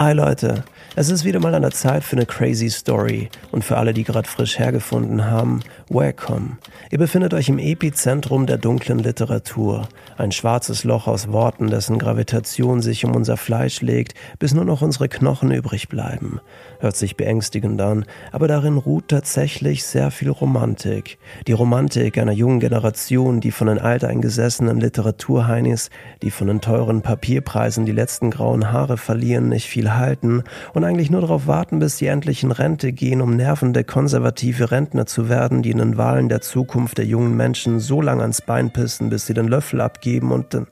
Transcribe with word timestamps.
Hi 0.00 0.14
Leute, 0.14 0.64
es 0.96 1.08
ist 1.08 1.24
wieder 1.24 1.38
mal 1.38 1.54
an 1.54 1.62
der 1.62 1.70
Zeit 1.70 2.02
für 2.02 2.16
eine 2.16 2.26
crazy 2.26 2.68
Story 2.68 3.28
und 3.52 3.64
für 3.64 3.76
alle, 3.76 3.94
die 3.94 4.02
gerade 4.02 4.28
frisch 4.28 4.58
hergefunden 4.58 5.24
haben, 5.24 5.60
welcome. 5.88 6.58
Ihr 6.90 6.98
befindet 6.98 7.32
euch 7.32 7.48
im 7.48 7.58
Epizentrum 7.58 8.46
der 8.46 8.58
dunklen 8.58 8.98
Literatur, 8.98 9.88
ein 10.18 10.32
schwarzes 10.32 10.82
Loch 10.82 11.06
aus 11.06 11.30
Worten, 11.30 11.68
dessen 11.68 11.98
Gravitation 11.98 12.82
sich 12.82 13.04
um 13.04 13.14
unser 13.14 13.36
Fleisch 13.36 13.80
legt, 13.80 14.14
bis 14.40 14.52
nur 14.52 14.64
noch 14.64 14.82
unsere 14.82 15.08
Knochen 15.08 15.52
übrig 15.52 15.88
bleiben. 15.88 16.40
Hört 16.80 16.96
sich 16.96 17.16
beängstigend 17.16 17.80
an, 17.80 18.04
aber 18.32 18.48
darin 18.48 18.76
ruht 18.76 19.08
tatsächlich 19.08 19.84
sehr 19.84 20.10
viel 20.10 20.30
Romantik. 20.30 21.18
Die 21.46 21.52
Romantik 21.52 22.18
einer 22.18 22.32
jungen 22.32 22.58
Generation, 22.58 23.40
die 23.40 23.52
von 23.52 23.68
den 23.68 23.78
alteingesessenen 23.78 24.80
Literaturheinis, 24.80 25.90
die 26.22 26.30
von 26.30 26.48
den 26.48 26.60
teuren 26.60 27.02
Papierpreisen 27.02 27.86
die 27.86 27.92
letzten 27.92 28.30
grauen 28.30 28.72
Haare 28.72 28.96
verlieren, 28.96 29.48
nicht 29.48 29.68
viel 29.68 29.94
halten 29.94 30.42
und 30.74 30.79
eigentlich 30.84 31.10
nur 31.10 31.20
darauf 31.20 31.46
warten, 31.46 31.78
bis 31.78 31.98
sie 31.98 32.06
endlich 32.06 32.42
in 32.42 32.52
Rente 32.52 32.92
gehen, 32.92 33.20
um 33.20 33.36
nervende 33.36 33.84
konservative 33.84 34.70
Rentner 34.70 35.06
zu 35.06 35.28
werden, 35.28 35.62
die 35.62 35.70
in 35.70 35.78
den 35.78 35.96
Wahlen 35.96 36.28
der 36.28 36.40
Zukunft 36.40 36.98
der 36.98 37.06
jungen 37.06 37.36
Menschen 37.36 37.80
so 37.80 38.00
lange 38.00 38.22
ans 38.22 38.42
Bein 38.42 38.72
pissen, 38.72 39.10
bis 39.10 39.26
sie 39.26 39.34
den 39.34 39.48
Löffel 39.48 39.80
abgeben 39.80 40.32
und 40.32 40.54
dann. 40.54 40.66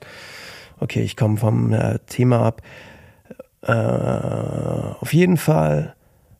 Okay, 0.81 1.03
ich 1.03 1.17
komme 1.17 1.37
vom 1.37 1.73
äh, 1.73 1.99
Thema 2.07 2.43
ab. 2.43 2.63
Äh, 3.63 3.73
auf 3.73 5.13
jeden 5.13 5.37
Fall 5.37 5.95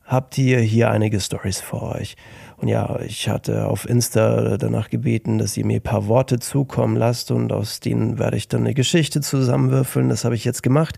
habt 0.09 0.39
ihr 0.39 0.59
hier 0.59 0.91
einige 0.91 1.21
Stories 1.21 1.61
für 1.61 1.83
euch. 1.83 2.17
Und 2.57 2.67
ja, 2.67 2.99
ich 3.01 3.29
hatte 3.29 3.67
auf 3.69 3.89
Insta 3.89 4.57
danach 4.57 4.89
gebeten, 4.89 5.39
dass 5.39 5.57
ihr 5.57 5.65
mir 5.65 5.77
ein 5.77 5.83
paar 5.83 6.09
Worte 6.09 6.41
zukommen 6.41 6.97
lasst 6.97 7.31
und 7.31 7.53
aus 7.53 7.79
denen 7.79 8.19
werde 8.19 8.37
ich 8.37 8.49
dann 8.49 8.63
eine 8.63 8.75
Geschichte 8.75 9.21
zusammenwürfeln. 9.21 10.09
Das 10.09 10.25
habe 10.25 10.35
ich 10.35 10.45
jetzt 10.45 10.65
gemacht. 10.65 10.97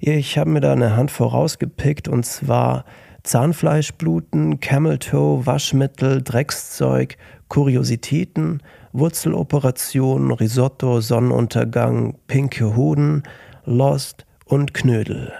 Ich 0.00 0.36
habe 0.36 0.50
mir 0.50 0.60
da 0.60 0.72
eine 0.72 0.96
Hand 0.96 1.10
vorausgepickt 1.10 2.08
und 2.08 2.26
zwar 2.26 2.84
Zahnfleischbluten, 3.22 4.60
Camel 4.60 4.98
Toe, 4.98 5.46
Waschmittel, 5.46 6.22
Dreckszeug, 6.22 7.16
Kuriositäten, 7.48 8.62
Wurzeloperationen, 8.92 10.32
Risotto, 10.32 11.00
Sonnenuntergang, 11.00 12.18
pinke 12.26 12.76
Hoden, 12.76 13.22
Lost 13.64 14.26
und 14.44 14.74
Knödel. 14.74 15.32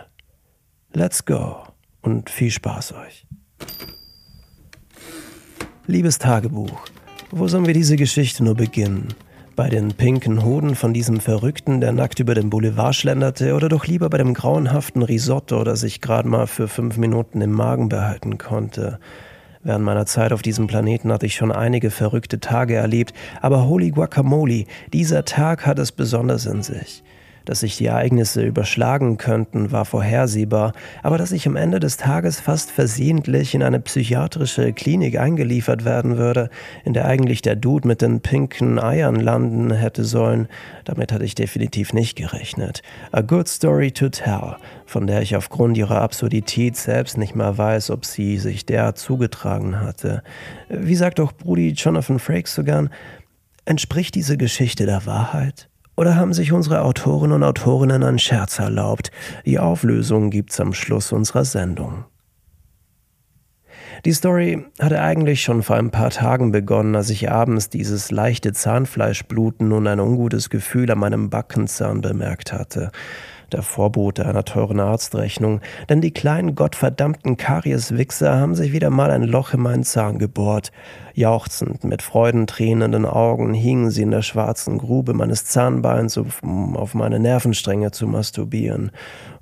Let's 0.95 1.25
go 1.25 1.68
und 2.03 2.31
viel 2.31 2.51
Spaß 2.51 2.95
euch. 2.95 3.27
Liebes 5.87 6.19
Tagebuch, 6.19 6.81
wo 7.31 7.49
sollen 7.49 7.67
wir 7.67 7.75
diese 7.75 7.97
Geschichte 7.97 8.45
nur 8.45 8.55
beginnen? 8.55 9.15
bei 9.59 9.69
den 9.69 9.95
pinken 9.95 10.45
Hoden 10.45 10.77
von 10.77 10.95
diesem 10.95 11.19
Verrückten, 11.19 11.81
der 11.81 11.91
nackt 11.91 12.21
über 12.21 12.37
den 12.37 12.49
Boulevard 12.49 12.95
schlenderte, 12.95 13.57
oder 13.57 13.69
doch 13.69 13.89
lieber 13.89 14.09
bei 14.09 14.19
dem 14.19 14.33
grauenhaften 14.33 15.03
Risotto, 15.03 15.65
das 15.65 15.83
ich 15.83 16.01
gerade 16.01 16.29
mal 16.29 16.47
für 16.47 16.69
fünf 16.69 16.97
Minuten 16.97 17.41
im 17.41 17.51
Magen 17.51 17.89
behalten 17.89 18.39
konnte. 18.39 19.01
Während 19.65 19.85
meiner 19.85 20.07
Zeit 20.07 20.33
auf 20.33 20.43
diesem 20.43 20.69
Planeten 20.69 21.12
hatte 21.12 21.27
ich 21.27 21.35
schon 21.35 21.51
einige 21.51 21.91
verrückte 21.91 22.39
Tage 22.39 22.77
erlebt, 22.77 23.15
aber 23.43 23.67
holy 23.67 23.91
guacamole, 23.91 24.67
dieser 24.93 25.25
Tag 25.25 25.67
hat 25.67 25.81
es 25.81 25.91
besonders 25.91 26.47
in 26.47 26.62
sich. 26.62 27.03
Dass 27.49 27.61
sich 27.61 27.79
die 27.79 27.87
Ereignisse 27.87 28.43
überschlagen 28.43 29.17
könnten, 29.17 29.73
war 29.73 29.87
vorhersehbar, 29.87 30.75
aber 31.03 31.17
dass 31.17 31.33
ich 31.33 31.47
am 31.47 31.57
Ende 31.57 31.81
des 31.81 31.97
Tages 31.97 32.41
fast 32.41 32.71
versehentlich 32.71 33.55
in 33.55 33.63
eine 33.63 33.81
psychiatrische 33.81 34.75
Klinik 34.75 35.19
eingeliefert 35.19 35.87
werden 35.87 36.19
würde, 36.19 36.51
in 36.85 36.93
der 36.93 37.07
eigentlich 37.07 37.41
der 37.41 37.57
Dude 37.57 37.89
mit 37.89 38.03
den 38.03 38.21
pinken 38.21 38.79
Eiern 38.79 39.17
landen 39.17 39.73
hätte 39.73 40.05
sollen, 40.05 40.47
damit 40.85 41.11
hatte 41.11 41.25
ich 41.25 41.35
definitiv 41.35 41.95
nicht 41.95 42.17
gerechnet. 42.17 42.83
A 43.13 43.23
good 43.23 43.49
story 43.49 43.93
to 43.93 44.11
tell, 44.11 44.57
von 44.85 45.07
der 45.07 45.23
ich 45.23 45.35
aufgrund 45.35 45.79
ihrer 45.79 46.03
Absurdität 46.03 46.77
selbst 46.77 47.17
nicht 47.17 47.35
mal 47.35 47.57
weiß, 47.57 47.89
ob 47.89 48.05
sie 48.05 48.37
sich 48.37 48.67
derart 48.67 48.99
zugetragen 48.99 49.81
hatte. 49.81 50.23
Wie 50.69 50.97
sagt 50.97 51.19
doch 51.19 51.33
Brudi 51.33 51.71
Jonathan 51.71 52.19
Frakes 52.19 52.55
so 52.55 52.62
gern, 52.62 52.91
entspricht 53.65 54.17
diese 54.17 54.37
Geschichte 54.37 54.84
der 54.84 55.06
Wahrheit? 55.06 55.71
Oder 55.98 56.14
haben 56.14 56.32
sich 56.32 56.53
unsere 56.53 56.82
Autoren 56.82 57.32
und 57.32 57.42
Autorinnen 57.42 58.04
einen 58.04 58.20
Scherz 58.20 58.60
erlaubt? 58.60 59.10
Die 59.44 59.59
Auflösung 59.59 60.31
gibt's 60.31 60.60
am 60.60 60.72
Schluss 60.72 61.10
unserer 61.10 61.44
Sendung. 61.44 62.04
Die 64.04 64.12
Story 64.12 64.64
hatte 64.78 65.03
eigentlich 65.03 65.42
schon 65.42 65.64
vor 65.64 65.75
ein 65.75 65.91
paar 65.91 66.10
Tagen 66.10 66.53
begonnen, 66.53 66.94
als 66.94 67.10
ich 67.10 67.32
abends 67.32 67.69
dieses 67.69 68.12
leichte 68.12 68.53
Zahnfleischbluten 68.53 69.72
und 69.72 69.88
ein 69.88 69.98
ungutes 69.98 70.50
Gefühl 70.50 70.88
an 70.92 71.00
meinem 71.00 71.31
Backenzahn 71.31 72.00
bemerkt 72.00 72.53
hatte 72.53 72.92
der 73.53 73.62
Vorbote 73.62 74.26
einer 74.26 74.44
teuren 74.44 74.81
Arztrechnung, 74.81 75.60
denn 75.88 76.00
die 76.00 76.12
kleinen 76.12 76.54
gottverdammten 76.54 77.36
Karieswichser 77.36 78.38
haben 78.38 78.54
sich 78.54 78.72
wieder 78.72 78.91
mal 78.91 79.10
ein 79.10 79.22
Loch 79.22 79.54
in 79.54 79.60
meinen 79.60 79.84
Zahn 79.84 80.19
gebohrt. 80.19 80.72
Jauchzend, 81.14 81.84
mit 81.84 82.03
freudentränenden 82.03 83.04
Augen 83.04 83.54
hingen 83.54 83.91
sie 83.91 84.03
in 84.03 84.10
der 84.10 84.22
schwarzen 84.22 84.78
Grube 84.78 85.14
meines 85.14 85.44
Zahnbeins, 85.44 86.16
um 86.16 86.76
auf 86.76 86.94
meine 86.94 87.19
Nervenstränge 87.19 87.91
zu 87.91 88.06
masturbieren. 88.06 88.92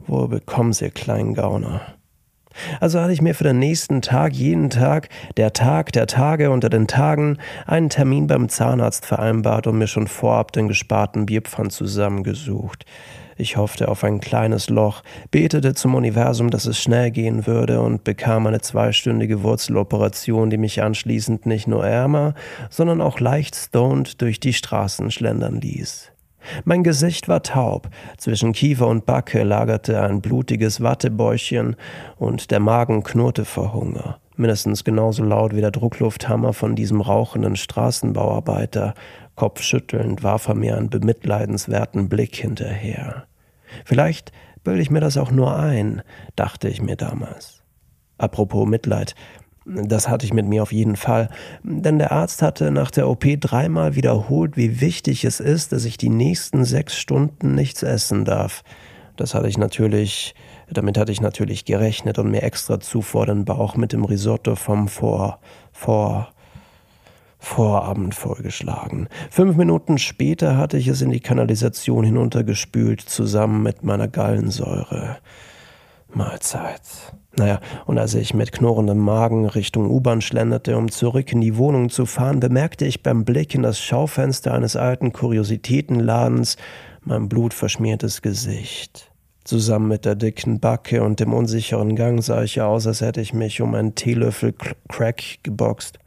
Wo 0.07 0.27
bekommen 0.29 0.73
sie, 0.73 0.91
kleinen 0.91 1.35
Gauner? 1.35 1.81
Also 2.81 3.01
hatte 3.01 3.13
ich 3.13 3.23
mir 3.23 3.35
für 3.35 3.45
den 3.45 3.59
nächsten 3.59 4.03
Tag 4.03 4.33
jeden 4.33 4.71
Tag, 4.71 5.09
der 5.37 5.53
Tag 5.53 5.93
der 5.93 6.07
Tage 6.07 6.51
unter 6.51 6.69
den 6.69 6.87
Tagen, 6.87 7.39
einen 7.67 7.91
Termin 7.91 8.27
beim 8.27 8.49
Zahnarzt 8.49 9.07
vereinbart 9.07 9.67
und 9.67 9.79
mir 9.79 9.87
schon 9.87 10.07
vorab 10.07 10.53
den 10.53 10.69
gesparten 10.69 11.27
Bierpfand 11.27 11.73
zusammengesucht. 11.73 12.85
Ich 13.39 13.59
hoffte 13.59 13.89
auf 13.89 14.03
ein 14.03 14.21
kleines 14.21 14.71
Loch, 14.71 15.03
betete 15.31 15.75
zum 15.75 15.95
Universum, 15.95 16.51
dass 16.51 16.65
es 16.65 16.81
schnell 16.81 17.11
gehen 17.11 17.47
würde 17.47 17.83
und 17.83 18.03
bekam 18.03 18.47
eine 18.47 18.63
zweistündige 18.63 19.43
Wurzeloperation, 19.43 20.49
die 20.49 20.57
mich 20.57 20.83
anschließend 20.83 21.45
nicht 21.45 21.69
nur 21.69 21.87
ärmer, 21.87 22.35
sondern 22.71 23.03
auch 23.03 23.21
leicht 23.21 23.55
stoned 23.55 24.23
durch 24.23 24.41
die 24.41 24.55
Straßen 24.55 25.11
schlendern 25.11 25.61
ließ. 25.61 26.13
Mein 26.65 26.83
Gesicht 26.83 27.29
war 27.29 27.43
taub, 27.43 27.91
zwischen 28.17 28.53
Kiefer 28.53 28.87
und 28.87 29.05
Backe 29.05 29.43
lagerte 29.43 30.01
ein 30.01 30.23
blutiges 30.23 30.81
Wattebäuchchen 30.81 31.77
und 32.17 32.51
der 32.51 32.61
Magen 32.61 33.03
knurrte 33.03 33.45
vor 33.45 33.75
Hunger, 33.75 34.19
mindestens 34.39 34.85
genauso 34.85 35.23
laut 35.23 35.55
wie 35.55 35.61
der 35.61 35.71
Drucklufthammer 35.71 36.53
von 36.53 36.77
diesem 36.77 37.01
rauchenden 37.01 37.57
Straßenbauarbeiter, 37.57 38.95
Kopfschüttelnd 39.35 40.23
warf 40.23 40.49
er 40.49 40.55
mir 40.55 40.77
einen 40.77 40.91
bemitleidenswerten 40.91 42.09
Blick 42.09 42.37
hinterher. 42.37 43.25
Vielleicht 43.85 44.33
bilde 44.65 44.83
ich 44.83 44.91
mir 44.91 45.01
das 45.01 45.17
auch 45.17 45.31
nur 45.31 45.57
ein, 45.57 46.03
dachte 46.35 46.69
ich 46.69 46.81
mir 46.81 46.97
damals. 46.97 47.63
Apropos 48.19 48.67
Mitleid, 48.67 49.15
das 49.67 50.09
hatte 50.09 50.25
ich 50.25 50.33
mit 50.33 50.47
mir 50.47 50.63
auf 50.63 50.73
jeden 50.73 50.97
Fall, 50.97 51.29
denn 51.63 51.99
der 51.99 52.13
Arzt 52.13 52.41
hatte 52.41 52.71
nach 52.71 52.91
der 52.91 53.09
OP 53.09 53.25
dreimal 53.41 53.97
wiederholt, 53.97 54.57
wie 54.57 54.81
wichtig 54.81 55.25
es 55.25 55.41
ist, 55.41 55.73
dass 55.73 55.85
ich 55.85 55.99
die 55.99 56.09
nächsten 56.09 56.65
sechs 56.65 56.97
Stunden 56.97 57.55
nichts 57.55 57.83
essen 57.83 58.25
darf. 58.25 58.63
Das 59.17 59.35
hatte 59.35 59.49
ich 59.49 59.59
natürlich, 59.59 60.35
damit 60.71 60.99
hatte 60.99 61.13
ich 61.13 61.21
natürlich 61.21 61.65
gerechnet 61.65 62.19
und 62.19 62.31
mir 62.31 62.43
extra 62.43 62.81
zuvor 62.81 63.27
den 63.27 63.45
Bauch 63.45 63.77
mit 63.77 63.93
dem 63.93 64.05
Risotto 64.05 64.55
vom 64.55 64.89
Vor, 64.89 65.41
vor, 65.73 66.29
Vorabend 67.39 68.15
vorgeschlagen. 68.15 69.09
Fünf 69.31 69.57
Minuten 69.57 69.99
später 69.99 70.57
hatte 70.57 70.79
ich 70.79 70.89
es 70.89 71.01
in 71.01 71.11
die 71.11 71.21
Kanalisation 71.21 72.05
hinuntergespült, 72.05 73.01
zusammen 73.01 73.63
mit 73.63 73.85
meiner 73.85 74.09
Gallensäure. 74.09 75.19
Mahlzeit. 76.13 76.81
Naja, 77.39 77.61
und 77.85 77.99
als 77.99 78.15
ich 78.15 78.33
mit 78.33 78.51
knurrendem 78.51 78.99
Magen 78.99 79.47
Richtung 79.47 79.91
U-Bahn 79.91 80.23
schlenderte, 80.23 80.77
um 80.79 80.91
zurück 80.91 81.31
in 81.33 81.43
die 81.43 81.57
Wohnung 81.57 81.91
zu 81.91 82.07
fahren, 82.07 82.41
bemerkte 82.41 82.87
ich 82.87 83.03
beim 83.03 83.25
Blick 83.25 83.55
in 83.55 83.63
das 83.63 83.79
Schaufenster 83.79 84.55
eines 84.55 84.75
alten 84.75 85.13
Kuriositätenladens 85.13 86.57
mein 87.07 87.29
blutverschmiertes 87.29 88.21
Gesicht. 88.21 89.13
Zusammen 89.45 89.89
mit 89.89 90.05
der 90.05 90.17
dicken 90.17 90.59
Backe 90.59 91.05
und 91.05 91.21
dem 91.21 91.33
unsicheren 91.33 91.95
Gang 91.95 92.23
sah 92.23 92.43
ich 92.43 92.61
aus, 92.61 92.87
als 92.87 93.01
hätte 93.01 93.21
ich 93.21 93.33
mich 93.33 93.61
um 93.61 93.75
einen 93.75 93.95
Teelöffel 93.95 94.53
Crack 94.89 95.23
geboxt. 95.45 95.99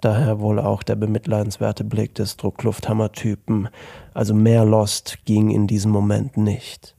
Daher 0.00 0.40
wohl 0.40 0.58
auch 0.58 0.82
der 0.82 0.96
bemitleidenswerte 0.96 1.84
Blick 1.84 2.14
des 2.14 2.36
Drucklufthammer-Typen. 2.38 3.68
Also 4.14 4.34
mehr 4.34 4.64
Lost 4.64 5.18
ging 5.26 5.50
in 5.50 5.66
diesem 5.66 5.92
Moment 5.92 6.36
nicht. 6.38 6.94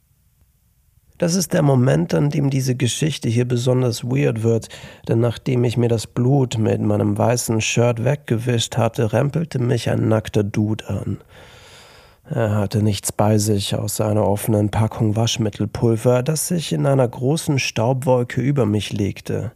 Das 1.18 1.34
ist 1.34 1.54
der 1.54 1.62
Moment, 1.62 2.14
an 2.14 2.30
dem 2.30 2.50
diese 2.50 2.76
Geschichte 2.76 3.30
hier 3.30 3.48
besonders 3.48 4.04
weird 4.04 4.44
wird, 4.44 4.70
denn 5.08 5.22
nachdem 5.22 5.64
ich 5.64 5.78
mir 5.78 5.88
das 5.88 6.08
Blut 6.08 6.58
mit 6.58 6.82
meinem 6.82 7.18
weißen 7.18 7.62
Shirt 7.62 8.04
weggewischt 8.04 8.78
hatte, 8.78 9.14
rempelte 9.14 9.60
mich 9.60 9.90
ein 9.90 10.10
nackter 10.10 10.44
Dude 10.44 10.88
an. 10.90 11.18
Er 12.28 12.56
hatte 12.56 12.82
nichts 12.82 13.12
bei 13.12 13.38
sich 13.38 13.76
außer 13.76 14.08
einer 14.08 14.28
offenen 14.28 14.70
Packung 14.70 15.16
Waschmittelpulver, 15.16 16.24
das 16.24 16.48
sich 16.48 16.74
in 16.74 16.88
einer 16.88 17.08
großen 17.08 17.60
Staubwolke 17.60 18.42
über 18.42 18.66
mich 18.66 18.92
legte. 18.92 19.52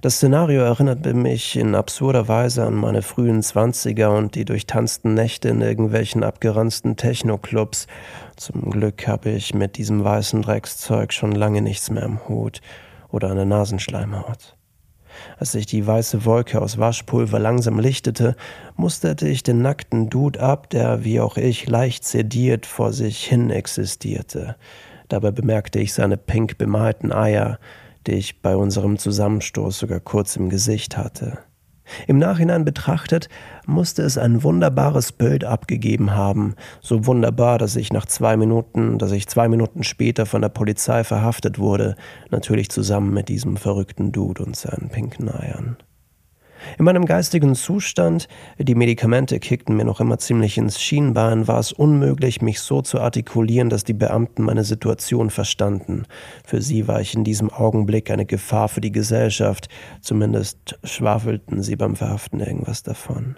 Das 0.00 0.16
Szenario 0.16 0.62
erinnerte 0.62 1.12
mich 1.12 1.54
in 1.56 1.74
absurder 1.74 2.26
Weise 2.26 2.64
an 2.64 2.76
meine 2.76 3.02
frühen 3.02 3.42
Zwanziger 3.42 4.16
und 4.16 4.36
die 4.36 4.46
durchtanzten 4.46 5.12
Nächte 5.12 5.50
in 5.50 5.60
irgendwelchen 5.60 6.24
abgeranzten 6.24 6.96
Technoclubs. 6.96 7.88
Zum 8.36 8.70
Glück 8.70 9.06
habe 9.06 9.28
ich 9.28 9.52
mit 9.52 9.76
diesem 9.76 10.02
weißen 10.02 10.40
Dreckszeug 10.40 11.12
schon 11.12 11.32
lange 11.32 11.60
nichts 11.60 11.90
mehr 11.90 12.04
im 12.04 12.26
Hut 12.26 12.62
oder 13.10 13.30
eine 13.30 13.44
Nasenschleimhaut. 13.44 14.53
Als 15.38 15.52
sich 15.52 15.66
die 15.66 15.86
weiße 15.86 16.24
Wolke 16.24 16.60
aus 16.60 16.78
Waschpulver 16.78 17.38
langsam 17.38 17.78
lichtete, 17.78 18.36
musterte 18.76 19.28
ich 19.28 19.42
den 19.42 19.62
nackten 19.62 20.10
Dude 20.10 20.40
ab, 20.40 20.70
der 20.70 21.04
wie 21.04 21.20
auch 21.20 21.36
ich 21.36 21.68
leicht 21.68 22.04
sediert 22.04 22.66
vor 22.66 22.92
sich 22.92 23.24
hin 23.24 23.50
existierte. 23.50 24.56
Dabei 25.08 25.30
bemerkte 25.30 25.78
ich 25.80 25.92
seine 25.92 26.16
pink 26.16 26.58
bemalten 26.58 27.12
Eier, 27.12 27.58
die 28.06 28.12
ich 28.12 28.42
bei 28.42 28.56
unserem 28.56 28.98
Zusammenstoß 28.98 29.78
sogar 29.78 30.00
kurz 30.00 30.36
im 30.36 30.48
Gesicht 30.48 30.96
hatte. 30.96 31.38
Im 32.06 32.18
Nachhinein 32.18 32.64
betrachtet 32.64 33.28
musste 33.66 34.02
es 34.02 34.18
ein 34.18 34.42
wunderbares 34.42 35.12
Bild 35.12 35.44
abgegeben 35.44 36.12
haben, 36.12 36.54
so 36.80 37.06
wunderbar, 37.06 37.58
dass 37.58 37.76
ich 37.76 37.92
nach 37.92 38.06
zwei 38.06 38.36
Minuten, 38.36 38.98
dass 38.98 39.12
ich 39.12 39.28
zwei 39.28 39.48
Minuten 39.48 39.84
später 39.84 40.26
von 40.26 40.42
der 40.42 40.48
Polizei 40.48 41.04
verhaftet 41.04 41.58
wurde, 41.58 41.96
natürlich 42.30 42.70
zusammen 42.70 43.12
mit 43.12 43.28
diesem 43.28 43.56
verrückten 43.56 44.12
Dude 44.12 44.42
und 44.42 44.56
seinen 44.56 44.88
pinken 44.90 45.28
Eiern. 45.28 45.76
In 46.78 46.84
meinem 46.84 47.04
geistigen 47.04 47.54
Zustand, 47.54 48.28
die 48.58 48.74
Medikamente 48.74 49.38
kickten 49.38 49.76
mir 49.76 49.84
noch 49.84 50.00
immer 50.00 50.18
ziemlich 50.18 50.58
ins 50.58 50.80
Schienbein, 50.80 51.46
war 51.46 51.58
es 51.58 51.72
unmöglich, 51.72 52.42
mich 52.42 52.60
so 52.60 52.82
zu 52.82 53.00
artikulieren, 53.00 53.68
dass 53.70 53.84
die 53.84 53.92
Beamten 53.92 54.42
meine 54.42 54.64
Situation 54.64 55.30
verstanden. 55.30 56.04
Für 56.44 56.62
sie 56.62 56.88
war 56.88 57.00
ich 57.00 57.14
in 57.14 57.24
diesem 57.24 57.50
Augenblick 57.50 58.10
eine 58.10 58.26
Gefahr 58.26 58.68
für 58.68 58.80
die 58.80 58.92
Gesellschaft, 58.92 59.68
zumindest 60.00 60.78
schwafelten 60.84 61.62
sie 61.62 61.76
beim 61.76 61.96
Verhaften 61.96 62.40
irgendwas 62.40 62.82
davon. 62.82 63.36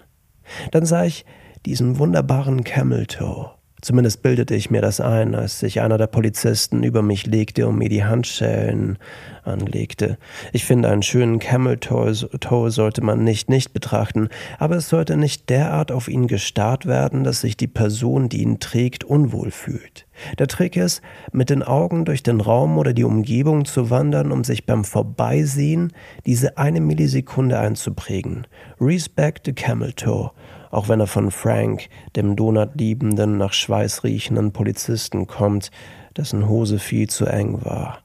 Dann 0.71 0.85
sah 0.85 1.05
ich 1.05 1.25
diesen 1.65 1.99
wunderbaren 1.99 2.63
Camel 2.63 3.05
Toe. 3.05 3.56
Zumindest 3.79 4.23
bildete 4.23 4.55
ich 4.55 4.71
mir 4.71 4.81
das 4.81 4.99
ein, 4.99 5.35
als 5.35 5.59
sich 5.59 5.81
einer 5.81 5.99
der 5.99 6.07
Polizisten 6.07 6.81
über 6.81 7.03
mich 7.03 7.27
legte 7.27 7.67
und 7.67 7.77
mir 7.77 7.89
die 7.89 8.03
Handschellen 8.03 8.97
anlegte. 9.43 10.17
Ich 10.51 10.65
finde, 10.65 10.89
einen 10.89 11.03
schönen 11.03 11.37
Camel 11.37 11.77
Toe 11.77 12.71
sollte 12.71 13.03
man 13.03 13.23
nicht 13.23 13.49
nicht 13.51 13.73
betrachten, 13.73 14.29
aber 14.57 14.77
es 14.77 14.89
sollte 14.89 15.15
nicht 15.15 15.51
derart 15.51 15.91
auf 15.91 16.07
ihn 16.07 16.25
gestarrt 16.25 16.87
werden, 16.87 17.23
dass 17.23 17.41
sich 17.41 17.55
die 17.55 17.67
Person, 17.67 18.29
die 18.29 18.41
ihn 18.41 18.59
trägt, 18.59 19.03
unwohl 19.03 19.51
fühlt. 19.51 20.07
Der 20.39 20.47
Trick 20.47 20.75
ist, 20.75 21.03
mit 21.31 21.51
den 21.51 21.61
Augen 21.61 22.03
durch 22.03 22.23
den 22.23 22.41
Raum 22.41 22.79
oder 22.79 22.93
die 22.93 23.03
Umgebung 23.03 23.65
zu 23.65 23.91
wandern, 23.91 24.31
um 24.31 24.43
sich 24.43 24.65
beim 24.65 24.85
Vorbeisehen 24.85 25.93
diese 26.25 26.57
eine 26.57 26.81
Millisekunde 26.81 27.59
einzuprägen. 27.59 28.47
Respect 28.81 29.45
the 29.45 29.53
Camel 29.53 29.93
Toe 29.93 30.31
auch 30.71 30.89
wenn 30.89 30.99
er 30.99 31.07
von 31.07 31.31
Frank, 31.31 31.87
dem 32.15 32.35
donutliebenden, 32.35 33.37
nach 33.37 33.53
Schweiß 33.53 34.03
riechenden 34.03 34.51
Polizisten 34.51 35.27
kommt, 35.27 35.71
dessen 36.15 36.47
Hose 36.47 36.79
viel 36.79 37.07
zu 37.09 37.25
eng 37.25 37.63
war, 37.63 37.99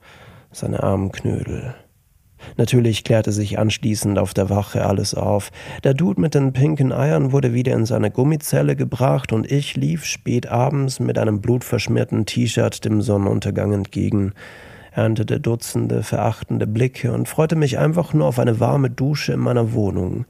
seine 0.50 0.82
armen 0.82 1.12
Knödel. 1.12 1.74
Natürlich 2.56 3.04
klärte 3.04 3.32
sich 3.32 3.58
anschließend 3.58 4.18
auf 4.18 4.34
der 4.34 4.50
Wache 4.50 4.84
alles 4.84 5.14
auf. 5.14 5.50
Der 5.84 5.94
Dude 5.94 6.20
mit 6.20 6.34
den 6.34 6.52
pinken 6.52 6.92
Eiern 6.92 7.32
wurde 7.32 7.54
wieder 7.54 7.72
in 7.74 7.86
seine 7.86 8.10
Gummizelle 8.10 8.76
gebracht 8.76 9.32
und 9.32 9.50
ich 9.50 9.76
lief 9.76 10.04
spät 10.04 10.48
abends 10.48 11.00
mit 11.00 11.18
einem 11.18 11.40
blutverschmierten 11.40 12.26
T-Shirt 12.26 12.84
dem 12.84 13.00
Sonnenuntergang 13.00 13.72
entgegen, 13.72 14.32
erntete 14.92 15.40
Dutzende 15.40 16.02
verachtende 16.02 16.66
Blicke 16.66 17.12
und 17.12 17.28
freute 17.28 17.56
mich 17.56 17.78
einfach 17.78 18.12
nur 18.12 18.26
auf 18.26 18.38
eine 18.38 18.60
warme 18.60 18.90
Dusche 18.90 19.32
in 19.32 19.40
meiner 19.40 19.72
Wohnung. 19.72 20.26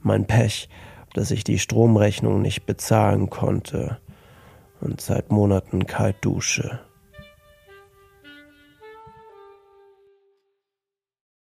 Mein 0.00 0.26
Pech, 0.26 0.68
dass 1.16 1.30
ich 1.30 1.44
die 1.44 1.58
Stromrechnung 1.58 2.42
nicht 2.42 2.66
bezahlen 2.66 3.30
konnte 3.30 3.96
und 4.82 5.00
seit 5.00 5.32
Monaten 5.32 5.86
kalt 5.86 6.16
dusche. 6.20 6.80